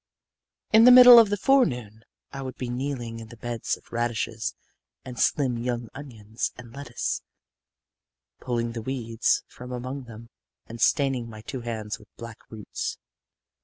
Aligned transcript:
In 0.73 0.85
the 0.85 0.91
middle 0.91 1.19
of 1.19 1.29
the 1.29 1.37
forenoon 1.37 2.01
I 2.31 2.41
would 2.41 2.55
be 2.55 2.69
kneeling 2.71 3.19
in 3.19 3.27
the 3.27 3.37
beds 3.37 3.77
of 3.77 3.91
radishes 3.91 4.55
and 5.05 5.19
slim 5.19 5.59
young 5.59 5.89
onions 5.93 6.51
and 6.57 6.73
lettuce, 6.73 7.21
pulling 8.39 8.71
the 8.71 8.81
weeds 8.81 9.43
from 9.45 9.71
among 9.71 10.05
them 10.05 10.31
and 10.65 10.81
staining 10.81 11.29
my 11.29 11.41
two 11.41 11.61
hands 11.61 11.99
with 11.99 12.07
black 12.17 12.39
roots. 12.49 12.97